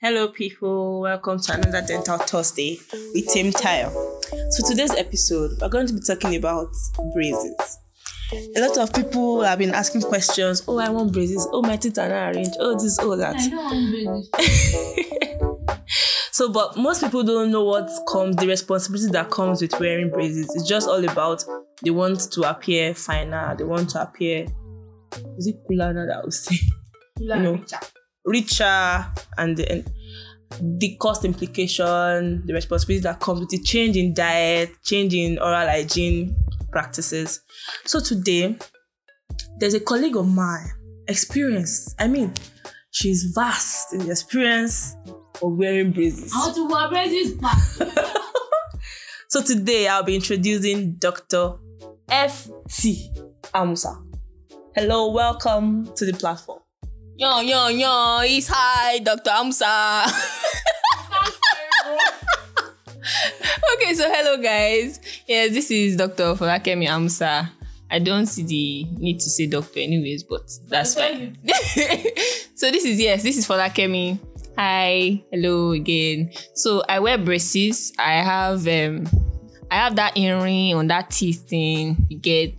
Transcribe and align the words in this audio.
Hello, 0.00 0.28
people. 0.28 1.00
Welcome 1.00 1.40
to 1.40 1.54
another 1.54 1.82
Dental 1.84 2.18
Thursday 2.18 2.78
with 3.12 3.26
Tim 3.32 3.50
Tayo. 3.50 3.90
So, 4.50 4.68
today's 4.68 4.94
episode, 4.94 5.58
we're 5.60 5.68
going 5.68 5.88
to 5.88 5.92
be 5.92 5.98
talking 5.98 6.36
about 6.36 6.68
braces. 7.12 7.78
A 8.32 8.60
lot 8.60 8.78
of 8.78 8.92
people 8.92 9.42
have 9.42 9.58
been 9.58 9.74
asking 9.74 10.02
questions. 10.02 10.62
Oh, 10.68 10.78
I 10.78 10.88
want 10.90 11.12
braces. 11.12 11.48
Oh, 11.50 11.62
my 11.62 11.76
teeth 11.76 11.98
are 11.98 12.08
not 12.08 12.32
arranged. 12.36 12.54
Oh, 12.60 12.78
this, 12.80 12.96
oh, 13.00 13.16
that. 13.16 13.34
I 13.34 13.48
don't 13.48 13.56
want 13.56 14.30
braces. 14.30 15.84
So, 16.30 16.52
but 16.52 16.76
most 16.76 17.02
people 17.02 17.24
don't 17.24 17.50
know 17.50 17.64
what 17.64 17.90
comes, 18.06 18.36
the 18.36 18.46
responsibility 18.46 19.10
that 19.10 19.28
comes 19.28 19.60
with 19.60 19.80
wearing 19.80 20.10
braces. 20.10 20.48
It's 20.54 20.68
just 20.68 20.86
all 20.86 21.04
about 21.08 21.44
they 21.82 21.90
want 21.90 22.20
to 22.30 22.42
appear 22.48 22.94
finer, 22.94 23.56
they 23.58 23.64
want 23.64 23.90
to 23.90 24.02
appear, 24.02 24.46
is 25.36 25.48
it 25.48 25.56
cooler 25.66 25.92
now 25.92 26.06
that 26.06 26.18
I 26.18 26.20
would 26.20 26.32
say? 26.32 26.56
You 27.18 27.34
know. 27.34 27.52
richer. 27.54 27.80
Richer 28.28 29.06
and 29.36 29.56
the, 29.56 29.70
and 29.70 29.90
the 30.60 30.96
cost 30.96 31.24
implication, 31.24 32.42
the 32.46 32.54
responsibility 32.54 33.02
that 33.02 33.20
comes 33.20 33.40
with 33.40 33.48
the 33.50 33.58
change 33.58 33.96
in 33.96 34.14
diet, 34.14 34.70
change 34.84 35.14
in 35.14 35.38
oral 35.38 35.66
hygiene 35.66 36.36
practices. 36.70 37.40
So 37.84 38.00
today, 38.00 38.56
there's 39.58 39.74
a 39.74 39.80
colleague 39.80 40.16
of 40.16 40.28
mine, 40.28 40.70
experienced. 41.06 41.94
I 41.98 42.08
mean, 42.08 42.32
she's 42.90 43.32
vast 43.34 43.92
in 43.94 44.00
the 44.00 44.10
experience 44.10 44.96
of 45.42 45.56
wearing 45.56 45.92
braces. 45.92 46.32
How 46.32 46.52
to 46.52 46.68
wear 46.68 46.88
braces. 46.88 47.38
So 49.30 49.42
today, 49.42 49.86
I'll 49.86 50.04
be 50.04 50.14
introducing 50.14 50.94
Dr. 50.94 51.56
F.T. 52.08 53.10
Amusa. 53.54 54.02
Hello, 54.74 55.12
welcome 55.12 55.94
to 55.96 56.06
the 56.06 56.14
platform. 56.14 56.60
Yo, 57.18 57.40
yo, 57.40 57.66
yo, 57.66 58.20
it's 58.22 58.46
hi, 58.46 59.00
Dr. 59.00 59.30
Amusa. 59.30 60.06
okay, 63.74 63.92
so 63.92 64.08
hello, 64.08 64.36
guys. 64.40 65.00
Yes, 65.26 65.50
this 65.50 65.68
is 65.72 65.96
Dr. 65.96 66.36
Folakemi 66.36 66.86
Amusa. 66.86 67.50
I 67.90 67.98
don't 67.98 68.26
see 68.26 68.44
the 68.44 68.84
need 69.00 69.18
to 69.18 69.28
say 69.28 69.48
doctor, 69.48 69.80
anyways, 69.80 70.22
but 70.22 70.48
that's 70.68 70.94
fine. 70.94 71.36
so, 72.54 72.70
this 72.70 72.84
is, 72.84 73.00
yes, 73.00 73.24
this 73.24 73.36
is 73.36 73.48
Folakemi. 73.48 74.20
Hi, 74.56 75.20
hello 75.32 75.72
again. 75.72 76.30
So, 76.54 76.84
I 76.88 77.00
wear 77.00 77.18
braces. 77.18 77.92
I 77.98 78.22
have, 78.22 78.64
um, 78.68 79.08
I 79.72 79.74
have 79.74 79.96
that 79.96 80.16
earring 80.16 80.72
on 80.76 80.86
that 80.86 81.10
teeth 81.10 81.48
thing. 81.48 82.06
You 82.10 82.20
get 82.20 82.54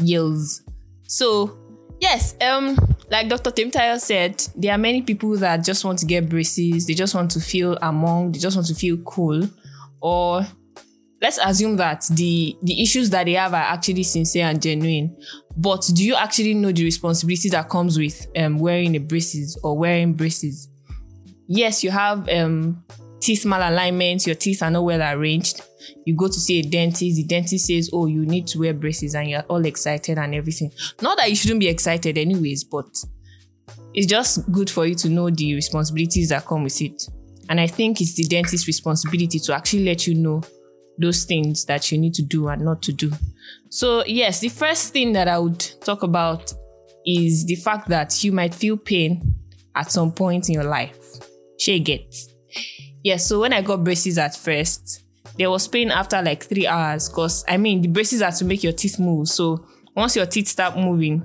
yells. 0.00 0.62
So, 1.08 1.58
yes, 2.00 2.36
um, 2.40 2.78
like 3.10 3.28
Dr. 3.28 3.50
Tim 3.50 3.70
Tayo 3.70 3.98
said, 4.00 4.42
there 4.56 4.72
are 4.72 4.78
many 4.78 5.02
people 5.02 5.36
that 5.36 5.64
just 5.64 5.84
want 5.84 5.98
to 6.00 6.06
get 6.06 6.28
braces, 6.28 6.86
they 6.86 6.94
just 6.94 7.14
want 7.14 7.30
to 7.32 7.40
feel 7.40 7.78
among, 7.82 8.32
they 8.32 8.38
just 8.38 8.56
want 8.56 8.66
to 8.68 8.74
feel 8.74 8.96
cool. 8.98 9.48
Or 10.00 10.46
let's 11.20 11.38
assume 11.42 11.76
that 11.76 12.04
the 12.10 12.56
the 12.62 12.82
issues 12.82 13.10
that 13.10 13.24
they 13.24 13.32
have 13.32 13.54
are 13.54 13.62
actually 13.62 14.02
sincere 14.02 14.46
and 14.46 14.60
genuine. 14.60 15.16
But 15.56 15.88
do 15.94 16.04
you 16.04 16.14
actually 16.14 16.54
know 16.54 16.72
the 16.72 16.84
responsibilities 16.84 17.52
that 17.52 17.68
comes 17.68 17.98
with 17.98 18.26
um, 18.36 18.58
wearing 18.58 18.94
a 18.96 19.00
braces 19.00 19.58
or 19.62 19.78
wearing 19.78 20.12
braces? 20.12 20.68
Yes, 21.48 21.84
you 21.84 21.90
have 21.90 22.28
um, 22.28 22.84
teeth 23.20 23.44
malalignment, 23.44 24.26
your 24.26 24.36
teeth 24.36 24.62
are 24.62 24.70
not 24.70 24.84
well 24.84 25.02
arranged. 25.02 25.62
You 26.04 26.14
go 26.14 26.26
to 26.26 26.34
see 26.34 26.60
a 26.60 26.62
dentist, 26.62 27.16
the 27.16 27.24
dentist 27.24 27.66
says, 27.66 27.90
Oh, 27.92 28.06
you 28.06 28.24
need 28.24 28.46
to 28.48 28.60
wear 28.60 28.74
braces, 28.74 29.14
and 29.14 29.30
you're 29.30 29.42
all 29.42 29.64
excited 29.64 30.18
and 30.18 30.34
everything. 30.34 30.72
Not 31.00 31.18
that 31.18 31.30
you 31.30 31.36
shouldn't 31.36 31.60
be 31.60 31.68
excited, 31.68 32.18
anyways, 32.18 32.64
but 32.64 32.86
it's 33.94 34.06
just 34.06 34.50
good 34.52 34.68
for 34.68 34.86
you 34.86 34.94
to 34.96 35.08
know 35.08 35.30
the 35.30 35.54
responsibilities 35.54 36.28
that 36.28 36.46
come 36.46 36.64
with 36.64 36.80
it. 36.82 37.02
And 37.48 37.60
I 37.60 37.66
think 37.66 38.00
it's 38.00 38.14
the 38.14 38.24
dentist's 38.24 38.66
responsibility 38.66 39.38
to 39.38 39.54
actually 39.54 39.84
let 39.84 40.06
you 40.06 40.14
know 40.14 40.42
those 40.98 41.24
things 41.24 41.64
that 41.66 41.92
you 41.92 41.98
need 41.98 42.14
to 42.14 42.22
do 42.22 42.48
and 42.48 42.62
not 42.62 42.82
to 42.82 42.92
do. 42.92 43.12
So, 43.68 44.04
yes, 44.04 44.40
the 44.40 44.48
first 44.48 44.92
thing 44.92 45.12
that 45.12 45.28
I 45.28 45.38
would 45.38 45.60
talk 45.80 46.02
about 46.02 46.52
is 47.04 47.44
the 47.46 47.56
fact 47.56 47.88
that 47.88 48.24
you 48.24 48.32
might 48.32 48.54
feel 48.54 48.76
pain 48.76 49.36
at 49.74 49.92
some 49.92 50.12
point 50.12 50.48
in 50.48 50.54
your 50.54 50.64
life. 50.64 50.98
She 51.58 51.78
gets. 51.80 52.28
Yeah, 53.06 53.18
so 53.18 53.38
when 53.38 53.52
I 53.52 53.62
got 53.62 53.84
braces 53.84 54.18
at 54.18 54.34
first, 54.34 55.04
there 55.38 55.48
was 55.48 55.68
pain 55.68 55.92
after 55.92 56.20
like 56.20 56.42
three 56.42 56.66
hours 56.66 57.08
because 57.08 57.44
I 57.46 57.56
mean 57.56 57.80
the 57.80 57.86
braces 57.86 58.20
are 58.20 58.32
to 58.32 58.44
make 58.44 58.64
your 58.64 58.72
teeth 58.72 58.98
move. 58.98 59.28
So 59.28 59.64
once 59.94 60.16
your 60.16 60.26
teeth 60.26 60.48
start 60.48 60.76
moving, 60.76 61.22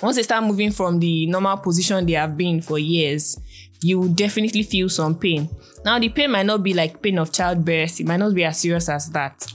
once 0.00 0.16
they 0.16 0.22
start 0.22 0.44
moving 0.44 0.70
from 0.70 0.98
the 0.98 1.26
normal 1.26 1.58
position 1.58 2.06
they 2.06 2.14
have 2.14 2.38
been 2.38 2.62
for 2.62 2.78
years, 2.78 3.38
you 3.82 4.00
will 4.00 4.08
definitely 4.08 4.62
feel 4.62 4.88
some 4.88 5.18
pain. 5.18 5.46
Now 5.84 5.98
the 5.98 6.08
pain 6.08 6.30
might 6.30 6.46
not 6.46 6.62
be 6.62 6.72
like 6.72 7.02
pain 7.02 7.18
of 7.18 7.34
childbirth, 7.34 8.00
it 8.00 8.06
might 8.06 8.16
not 8.16 8.32
be 8.32 8.44
as 8.44 8.60
serious 8.60 8.88
as 8.88 9.10
that. 9.10 9.46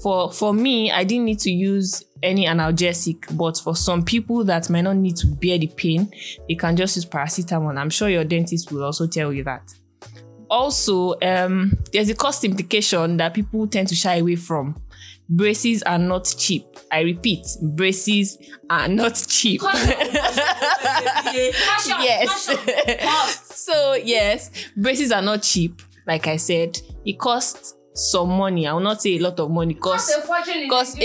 For 0.00 0.30
for 0.30 0.54
me, 0.54 0.92
I 0.92 1.02
didn't 1.02 1.24
need 1.24 1.40
to 1.40 1.50
use 1.50 2.04
any 2.22 2.46
analgesic, 2.46 3.36
but 3.36 3.58
for 3.58 3.74
some 3.74 4.04
people 4.04 4.44
that 4.44 4.70
might 4.70 4.82
not 4.82 4.98
need 4.98 5.16
to 5.16 5.26
bear 5.26 5.58
the 5.58 5.66
pain, 5.66 6.12
they 6.48 6.54
can 6.54 6.76
just 6.76 6.94
use 6.94 7.06
paracetamol. 7.06 7.76
I'm 7.76 7.90
sure 7.90 8.08
your 8.08 8.22
dentist 8.22 8.70
will 8.70 8.84
also 8.84 9.08
tell 9.08 9.32
you 9.32 9.42
that 9.42 9.74
also 10.50 11.14
um 11.22 11.76
there's 11.92 12.08
a 12.08 12.14
cost 12.14 12.44
implication 12.44 13.16
that 13.18 13.34
people 13.34 13.66
tend 13.66 13.88
to 13.88 13.94
shy 13.94 14.16
away 14.16 14.36
from. 14.36 14.80
Braces 15.28 15.82
are 15.82 15.98
not 15.98 16.32
cheap. 16.38 16.64
I 16.92 17.00
repeat 17.00 17.46
braces 17.60 18.38
are 18.70 18.88
not 18.88 19.14
cheap. 19.28 19.60
Yes. 22.00 22.52
So 23.54 23.94
yes 23.94 24.50
braces 24.76 25.12
are 25.12 25.22
not 25.22 25.42
cheap. 25.42 25.82
Like 26.06 26.26
i 26.28 26.36
said 26.36 26.78
it 27.04 27.18
costs 27.18 27.74
some 27.94 28.28
money. 28.28 28.66
I 28.66 28.72
will 28.74 28.80
not 28.80 29.02
say 29.02 29.16
a 29.16 29.18
lot 29.18 29.40
of 29.40 29.50
money. 29.50 29.74
Because 29.74 30.12
because 30.62 30.96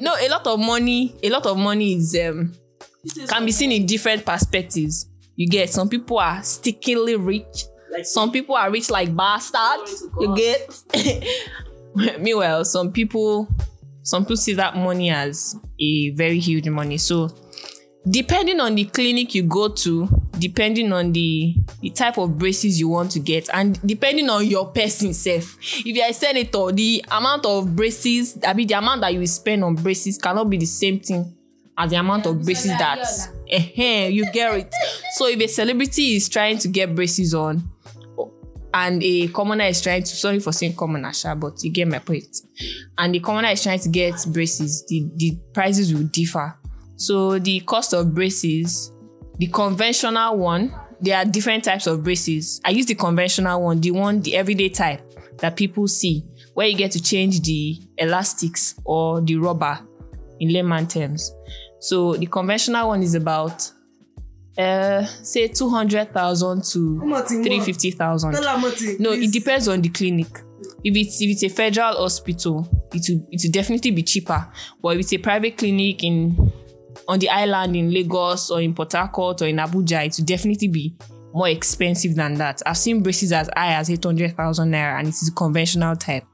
no 0.00 0.14
a 0.20 0.28
lot 0.28 0.46
of 0.46 0.58
money 0.58 1.14
a 1.22 1.30
lot 1.30 1.46
of 1.46 1.56
money 1.58 1.94
is 1.94 2.16
um 2.20 2.52
can 3.28 3.44
be 3.44 3.52
seen 3.52 3.70
in 3.72 3.86
different 3.86 4.24
perspectives. 4.24 5.06
You 5.36 5.46
get 5.48 5.70
some 5.70 5.88
people 5.88 6.18
are 6.18 6.42
stickingly 6.42 7.14
rich 7.16 7.66
Like 7.90 8.04
some 8.06 8.30
people 8.30 8.54
are 8.54 8.70
rich 8.70 8.90
like 8.90 9.14
bastards. 9.14 10.04
You 10.20 10.36
get. 10.36 10.82
Meanwhile, 12.20 12.64
some 12.64 12.92
people, 12.92 13.48
some 14.02 14.24
people 14.24 14.36
see 14.36 14.54
that 14.54 14.76
money 14.76 15.10
as 15.10 15.56
a 15.80 16.10
very 16.10 16.38
huge 16.38 16.68
money. 16.68 16.98
So, 16.98 17.28
depending 18.08 18.60
on 18.60 18.74
the 18.74 18.84
clinic 18.84 19.34
you 19.34 19.42
go 19.42 19.68
to, 19.68 20.08
depending 20.38 20.92
on 20.92 21.12
the 21.12 21.56
the 21.80 21.90
type 21.90 22.18
of 22.18 22.38
braces 22.38 22.78
you 22.78 22.88
want 22.88 23.10
to 23.12 23.18
get, 23.20 23.48
and 23.52 23.80
depending 23.86 24.28
on 24.30 24.46
your 24.46 24.66
person 24.70 25.12
self. 25.14 25.56
If 25.60 25.86
you 25.86 26.02
are 26.02 26.10
a 26.10 26.14
senator, 26.14 26.70
the 26.72 27.04
amount 27.10 27.46
of 27.46 27.74
braces, 27.74 28.38
I 28.46 28.52
mean, 28.54 28.68
the 28.68 28.74
amount 28.74 29.00
that 29.00 29.14
you 29.14 29.26
spend 29.26 29.64
on 29.64 29.74
braces 29.74 30.18
cannot 30.18 30.48
be 30.50 30.58
the 30.58 30.66
same 30.66 31.00
thing 31.00 31.34
as 31.76 31.90
the 31.90 31.96
amount 31.96 32.26
of 32.26 32.44
braces 32.44 32.72
that 32.72 32.98
uh 32.98 33.56
you 34.08 34.30
get 34.32 34.54
it. 34.54 34.74
So 35.14 35.26
if 35.26 35.40
a 35.40 35.46
celebrity 35.46 36.16
is 36.16 36.28
trying 36.28 36.58
to 36.58 36.68
get 36.68 36.94
braces 36.94 37.34
on, 37.34 37.70
and 38.74 39.02
a 39.02 39.28
commoner 39.28 39.64
is 39.64 39.80
trying 39.80 40.02
to 40.02 40.08
sorry 40.08 40.40
for 40.40 40.52
saying 40.52 40.76
commoner, 40.76 41.12
sha, 41.12 41.34
but 41.34 41.62
you 41.62 41.72
get 41.72 41.88
my 41.88 41.98
point. 41.98 42.36
And 42.96 43.14
the 43.14 43.20
commoner 43.20 43.48
is 43.48 43.62
trying 43.62 43.80
to 43.80 43.88
get 43.88 44.14
braces, 44.28 44.84
the, 44.88 45.10
the 45.16 45.38
prices 45.54 45.92
will 45.94 46.04
differ. 46.04 46.58
So 46.96 47.38
the 47.38 47.60
cost 47.60 47.92
of 47.92 48.14
braces, 48.14 48.92
the 49.38 49.46
conventional 49.46 50.36
one, 50.36 50.74
there 51.00 51.16
are 51.16 51.24
different 51.24 51.64
types 51.64 51.86
of 51.86 52.02
braces. 52.02 52.60
I 52.64 52.70
use 52.70 52.86
the 52.86 52.94
conventional 52.94 53.62
one, 53.62 53.80
the 53.80 53.92
one, 53.92 54.20
the 54.20 54.36
everyday 54.36 54.68
type 54.68 55.00
that 55.38 55.56
people 55.56 55.86
see, 55.86 56.24
where 56.54 56.66
you 56.66 56.76
get 56.76 56.90
to 56.92 57.02
change 57.02 57.40
the 57.42 57.80
elastics 57.98 58.74
or 58.84 59.20
the 59.20 59.36
rubber 59.36 59.78
in 60.40 60.52
layman 60.52 60.88
terms. 60.88 61.32
So 61.80 62.14
the 62.14 62.26
conventional 62.26 62.88
one 62.88 63.02
is 63.02 63.14
about 63.14 63.70
uh 64.58 65.04
say 65.22 65.48
200,000 65.48 66.64
to 66.64 66.78
much 67.04 67.30
in 67.30 67.42
350,000. 67.44 68.32
Tell 68.32 68.56
her 68.56 68.62
what 68.62 68.80
it 68.82 69.00
No, 69.00 69.12
it 69.12 69.32
depends 69.32 69.68
on 69.68 69.80
the 69.80 69.88
clinic. 69.88 70.28
If 70.82 70.96
it's 70.96 71.20
if 71.22 71.30
it's 71.30 71.42
a 71.44 71.48
federal 71.48 71.94
hospital, 71.96 72.68
it 72.92 73.06
will 73.08 73.26
it 73.30 73.40
will 73.44 73.52
definitely 73.52 73.92
be 73.92 74.02
cheaper. 74.02 74.48
But 74.82 74.96
if 74.96 75.00
it's 75.00 75.12
a 75.12 75.18
private 75.18 75.56
clinic 75.56 76.02
in 76.02 76.52
on 77.06 77.18
the 77.18 77.28
island 77.30 77.76
in 77.76 77.92
Lagos 77.92 78.50
or 78.50 78.60
in 78.60 78.74
Port 78.74 78.92
Harcourt 78.92 79.42
or 79.42 79.46
in 79.46 79.56
Abuja, 79.56 80.06
it 80.06 80.14
will 80.18 80.24
definitely 80.24 80.68
be 80.68 80.96
more 81.32 81.48
expensive 81.48 82.14
than 82.16 82.34
that. 82.34 82.60
I've 82.66 82.76
seen 82.78 83.02
braces 83.02 83.32
as 83.32 83.48
high 83.56 83.74
as 83.74 83.90
800,000 83.90 84.70
naira 84.72 84.98
and 84.98 85.08
it 85.08 85.14
is 85.14 85.28
a 85.28 85.32
conventional 85.32 85.94
type. 85.94 86.24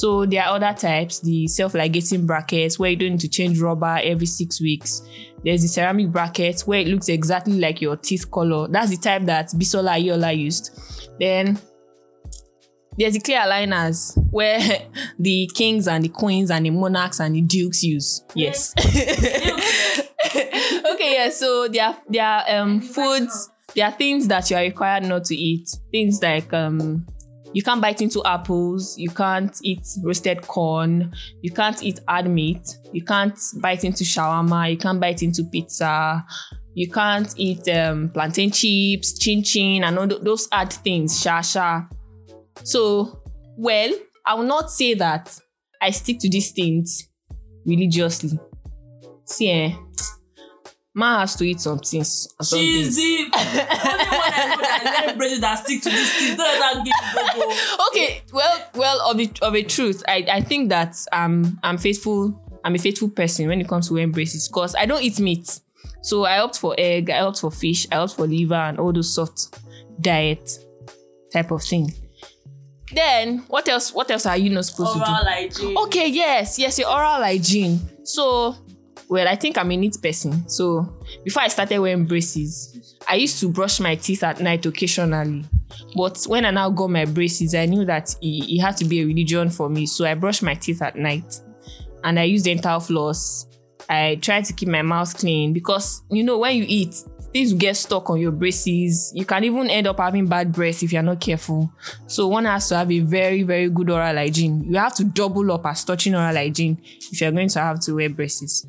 So 0.00 0.24
there 0.24 0.42
are 0.44 0.56
other 0.56 0.72
types, 0.72 1.20
the 1.20 1.46
self-ligating 1.46 2.24
brackets 2.24 2.78
where 2.78 2.88
you 2.88 2.96
don't 2.96 3.10
need 3.10 3.20
to 3.20 3.28
change 3.28 3.60
rubber 3.60 4.00
every 4.02 4.24
six 4.24 4.58
weeks. 4.58 5.02
There's 5.44 5.60
the 5.60 5.68
ceramic 5.68 6.10
bracket 6.10 6.62
where 6.62 6.80
it 6.80 6.88
looks 6.88 7.10
exactly 7.10 7.58
like 7.58 7.82
your 7.82 7.96
teeth 7.96 8.30
color. 8.30 8.66
That's 8.66 8.88
the 8.88 8.96
type 8.96 9.26
that 9.26 9.48
Bisola 9.48 9.98
Aiyeola 9.98 10.34
used. 10.34 10.70
Then 11.20 11.58
there's 12.96 13.12
the 13.12 13.20
clear 13.20 13.40
aligners 13.40 14.16
where 14.30 14.88
the 15.18 15.50
kings 15.54 15.86
and 15.86 16.02
the 16.02 16.08
queens 16.08 16.50
and 16.50 16.64
the 16.64 16.70
monarchs 16.70 17.20
and 17.20 17.34
the 17.34 17.42
dukes 17.42 17.82
use. 17.82 18.24
Yes. 18.34 18.72
okay, 18.82 18.94
yeah. 21.12 21.28
So 21.28 21.68
there 21.68 21.88
are 21.88 21.98
there 22.08 22.24
are 22.24 22.44
um 22.48 22.80
foods 22.80 23.50
there 23.74 23.86
are 23.86 23.92
things 23.92 24.28
that 24.28 24.50
you 24.50 24.56
are 24.56 24.62
required 24.62 25.04
not 25.04 25.24
to 25.24 25.36
eat. 25.36 25.68
Things 25.92 26.22
like 26.22 26.54
um 26.54 27.04
you 27.52 27.62
can't 27.62 27.80
bite 27.80 28.00
into 28.00 28.22
apples, 28.24 28.96
you 28.98 29.10
can't 29.10 29.56
eat 29.62 29.86
roasted 30.02 30.42
corn, 30.42 31.12
you 31.42 31.50
can't 31.50 31.82
eat 31.82 32.00
hard 32.08 32.28
meat, 32.28 32.78
you 32.92 33.02
can't 33.04 33.38
bite 33.60 33.84
into 33.84 34.04
shawarma, 34.04 34.70
you 34.70 34.76
can't 34.76 35.00
bite 35.00 35.22
into 35.22 35.44
pizza, 35.44 36.24
you 36.74 36.88
can't 36.90 37.32
eat 37.36 37.68
um, 37.68 38.10
plantain 38.10 38.50
chips, 38.50 39.18
chin 39.18 39.42
chin, 39.42 39.84
and 39.84 39.98
all 39.98 40.08
th- 40.08 40.22
those 40.22 40.48
hard 40.52 40.72
things, 40.72 41.20
sha 41.20 41.40
sha. 41.40 41.82
So, 42.62 43.22
well, 43.56 43.92
I 44.24 44.34
will 44.34 44.44
not 44.44 44.70
say 44.70 44.94
that 44.94 45.36
I 45.82 45.90
stick 45.90 46.20
to 46.20 46.28
these 46.28 46.52
things 46.52 47.08
religiously. 47.66 48.38
See, 49.24 49.50
eh, 49.50 49.74
man 50.94 51.20
has 51.20 51.36
to 51.36 51.44
eat 51.44 51.60
some 51.60 51.78
things. 51.78 52.28
some 52.42 52.58
She's 52.58 52.96
days. 52.96 52.96
the 52.96 53.18
only 53.36 53.58
one 53.58 53.66
I 53.70 54.82
know 54.84 55.06
that 55.06 55.14
braces 55.18 55.40
that 55.40 55.58
stick 55.64 55.82
to 55.82 55.90
this 55.90 56.18
thing. 56.18 56.36
Don't 56.36 56.60
that 56.60 57.86
okay 57.90 58.22
well 58.32 58.58
well 58.74 59.10
of 59.10 59.20
a, 59.20 59.30
of 59.42 59.54
a 59.54 59.62
truth 59.62 60.02
i 60.08 60.24
i 60.30 60.40
think 60.40 60.68
that 60.68 60.96
um 61.12 61.58
i'm 61.62 61.78
faithful 61.78 62.40
i'm 62.64 62.74
a 62.74 62.78
faithful 62.78 63.08
person 63.08 63.46
when 63.48 63.60
it 63.60 63.68
comes 63.68 63.88
to 63.88 63.94
wearing 63.94 64.12
braces 64.12 64.48
because 64.48 64.74
i 64.76 64.86
don't 64.86 65.02
eat 65.02 65.18
meat 65.20 65.60
so 66.02 66.24
i 66.24 66.38
opt 66.38 66.58
for 66.58 66.74
egg 66.78 67.10
i 67.10 67.20
opt 67.20 67.40
for 67.40 67.50
fish 67.50 67.86
i 67.92 67.96
opt 67.96 68.14
for 68.14 68.26
liver 68.26 68.54
and 68.54 68.78
all 68.78 68.92
those 68.92 69.14
soft 69.14 69.58
diet 70.00 70.50
type 71.32 71.50
of 71.50 71.62
thing 71.62 71.92
then 72.92 73.38
what 73.48 73.68
else 73.68 73.92
what 73.94 74.10
else 74.10 74.26
are 74.26 74.36
you 74.36 74.50
not 74.50 74.64
supposed 74.64 74.92
to 74.94 74.98
do 74.98 75.04
Oral 75.04 75.24
hygiene. 75.24 75.78
Okay, 75.78 76.08
yes, 76.08 76.58
yes, 76.58 76.78
your 76.78 76.88
oral 76.90 77.22
hygiene. 77.22 77.78
So, 78.04 78.56
well, 79.10 79.26
I 79.26 79.34
think 79.34 79.58
I'm 79.58 79.72
a 79.72 79.76
neat 79.76 80.00
person. 80.00 80.48
So, 80.48 80.88
before 81.24 81.42
I 81.42 81.48
started 81.48 81.80
wearing 81.80 82.06
braces, 82.06 82.96
I 83.08 83.16
used 83.16 83.40
to 83.40 83.48
brush 83.48 83.80
my 83.80 83.96
teeth 83.96 84.22
at 84.22 84.40
night 84.40 84.64
occasionally. 84.64 85.44
But 85.96 86.22
when 86.28 86.46
I 86.46 86.52
now 86.52 86.70
got 86.70 86.90
my 86.90 87.06
braces, 87.06 87.56
I 87.56 87.66
knew 87.66 87.84
that 87.86 88.14
it, 88.22 88.48
it 88.48 88.60
had 88.60 88.76
to 88.76 88.84
be 88.84 89.00
a 89.00 89.04
religion 89.04 89.50
for 89.50 89.68
me. 89.68 89.86
So, 89.86 90.04
I 90.04 90.14
brush 90.14 90.42
my 90.42 90.54
teeth 90.54 90.80
at 90.80 90.94
night 90.94 91.40
and 92.04 92.20
I 92.20 92.22
use 92.22 92.44
dental 92.44 92.78
floss. 92.78 93.48
I 93.88 94.14
try 94.22 94.42
to 94.42 94.52
keep 94.52 94.68
my 94.68 94.82
mouth 94.82 95.12
clean 95.18 95.52
because, 95.52 96.02
you 96.08 96.22
know, 96.22 96.38
when 96.38 96.54
you 96.54 96.64
eat, 96.68 96.94
things 97.32 97.52
get 97.54 97.76
stuck 97.76 98.10
on 98.10 98.20
your 98.20 98.30
braces. 98.30 99.10
You 99.12 99.24
can 99.24 99.42
even 99.42 99.70
end 99.70 99.88
up 99.88 99.98
having 99.98 100.26
bad 100.26 100.52
breath 100.52 100.84
if 100.84 100.92
you're 100.92 101.02
not 101.02 101.18
careful. 101.18 101.72
So 102.06 102.28
one 102.28 102.44
has 102.44 102.68
to 102.68 102.76
have 102.76 102.92
a 102.92 103.00
very, 103.00 103.42
very 103.42 103.70
good 103.70 103.90
oral 103.90 104.14
hygiene. 104.14 104.72
You 104.72 104.78
have 104.78 104.94
to 104.96 105.04
double 105.04 105.50
up 105.50 105.66
as 105.66 105.82
touching 105.82 106.14
oral 106.14 106.32
hygiene 106.36 106.80
if 106.84 107.20
you're 107.20 107.32
going 107.32 107.48
to 107.48 107.58
have 107.58 107.80
to 107.80 107.96
wear 107.96 108.08
braces. 108.08 108.64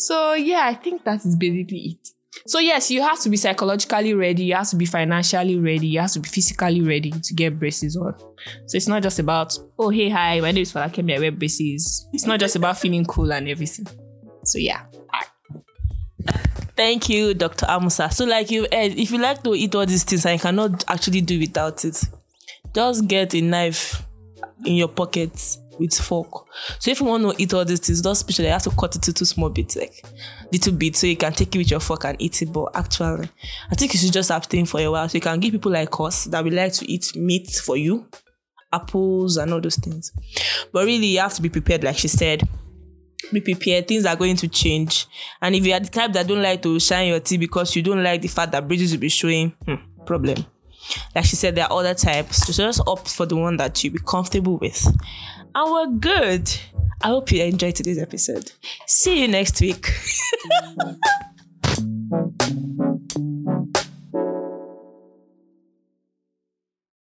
So 0.00 0.32
yeah, 0.32 0.62
I 0.64 0.74
think 0.74 1.04
that 1.04 1.26
is 1.26 1.36
basically 1.36 1.78
it. 1.78 2.08
So 2.46 2.58
yes, 2.58 2.90
you 2.90 3.02
have 3.02 3.20
to 3.20 3.28
be 3.28 3.36
psychologically 3.36 4.14
ready, 4.14 4.44
you 4.44 4.54
have 4.54 4.68
to 4.70 4.76
be 4.76 4.86
financially 4.86 5.58
ready, 5.58 5.88
you 5.88 6.00
have 6.00 6.12
to 6.12 6.20
be 6.20 6.28
physically 6.28 6.80
ready 6.80 7.10
to 7.10 7.34
get 7.34 7.58
braces 7.58 7.98
on. 7.98 8.14
So 8.66 8.76
it's 8.76 8.88
not 8.88 9.02
just 9.02 9.18
about, 9.18 9.58
oh 9.78 9.90
hey 9.90 10.08
hi, 10.08 10.40
my 10.40 10.52
name 10.52 10.62
is 10.62 10.72
Folakemi, 10.72 11.16
I 11.16 11.20
wear 11.20 11.32
braces. 11.32 12.08
It's 12.14 12.24
not 12.24 12.40
just 12.40 12.56
about 12.56 12.78
feeling 12.78 13.04
cool 13.04 13.30
and 13.30 13.46
everything. 13.46 13.86
So 14.44 14.58
yeah. 14.58 14.86
Thank 16.76 17.10
you, 17.10 17.34
Dr. 17.34 17.66
Amusa. 17.66 18.10
So, 18.10 18.24
like 18.24 18.50
you, 18.50 18.66
eh, 18.72 18.94
if 18.96 19.10
you 19.10 19.18
like 19.18 19.42
to 19.42 19.54
eat 19.54 19.74
all 19.74 19.84
these 19.84 20.04
things 20.04 20.24
and 20.24 20.38
you 20.38 20.40
cannot 20.40 20.82
actually 20.88 21.20
do 21.20 21.38
without 21.38 21.84
it, 21.84 22.02
just 22.74 23.06
get 23.06 23.34
a 23.34 23.42
knife 23.42 24.02
in 24.64 24.76
your 24.76 24.88
pocket 24.88 25.58
with 25.80 25.94
fork. 25.94 26.46
So, 26.78 26.90
if 26.90 27.00
you 27.00 27.06
want 27.06 27.22
to 27.24 27.42
eat 27.42 27.52
all 27.54 27.64
these 27.64 27.80
things, 27.80 28.02
just 28.02 28.26
picture 28.26 28.42
that 28.42 28.48
you 28.48 28.52
have 28.52 28.62
to 28.62 28.70
cut 28.70 28.94
it 28.94 29.08
into 29.08 29.26
small 29.26 29.48
bits, 29.48 29.76
like 29.76 30.04
little 30.52 30.72
bits, 30.72 31.00
so 31.00 31.06
you 31.06 31.16
can 31.16 31.32
take 31.32 31.54
it 31.54 31.58
with 31.58 31.70
your 31.70 31.80
fork 31.80 32.04
and 32.04 32.20
eat 32.20 32.42
it. 32.42 32.52
But 32.52 32.70
actually, 32.74 33.28
I 33.70 33.74
think 33.74 33.94
you 33.94 33.98
should 33.98 34.12
just 34.12 34.30
abstain 34.30 34.66
for 34.66 34.80
a 34.80 34.88
while, 34.88 35.08
so 35.08 35.16
you 35.16 35.22
can 35.22 35.40
give 35.40 35.52
people 35.52 35.72
like 35.72 35.98
us 35.98 36.24
that 36.26 36.44
we 36.44 36.50
like 36.50 36.72
to 36.74 36.90
eat 36.90 37.16
meat 37.16 37.50
for 37.50 37.76
you, 37.76 38.06
apples 38.72 39.36
and 39.36 39.52
all 39.52 39.60
those 39.60 39.76
things. 39.76 40.12
But 40.72 40.84
really, 40.84 41.06
you 41.06 41.18
have 41.18 41.34
to 41.34 41.42
be 41.42 41.48
prepared, 41.48 41.82
like 41.82 41.98
she 41.98 42.08
said 42.08 42.48
be 43.32 43.40
prepared 43.40 43.86
things 43.86 44.06
are 44.06 44.16
going 44.16 44.36
to 44.36 44.48
change 44.48 45.06
and 45.42 45.54
if 45.54 45.64
you 45.64 45.72
are 45.72 45.80
the 45.80 45.88
type 45.88 46.12
that 46.12 46.26
don't 46.26 46.42
like 46.42 46.62
to 46.62 46.80
shine 46.80 47.08
your 47.08 47.20
teeth 47.20 47.40
because 47.40 47.76
you 47.76 47.82
don't 47.82 48.02
like 48.02 48.20
the 48.20 48.28
fact 48.28 48.52
that 48.52 48.66
bridges 48.66 48.92
will 48.92 48.98
be 48.98 49.08
showing 49.08 49.50
hmm, 49.66 49.74
problem 50.04 50.44
like 51.14 51.24
she 51.24 51.36
said, 51.36 51.54
there 51.54 51.64
are 51.64 51.72
other 51.72 51.94
types. 51.94 52.46
So 52.46 52.52
just 52.52 52.80
opt 52.86 53.08
for 53.08 53.26
the 53.26 53.36
one 53.36 53.56
that 53.58 53.82
you'll 53.82 53.94
be 53.94 54.00
comfortable 54.00 54.58
with. 54.58 54.84
And 55.54 55.72
we're 55.72 55.98
good. 55.98 56.50
I 57.02 57.08
hope 57.08 57.32
you 57.32 57.42
enjoyed 57.42 57.74
today's 57.74 57.98
episode. 57.98 58.52
See 58.86 59.22
you 59.22 59.28
next 59.28 59.60
week. 59.60 59.90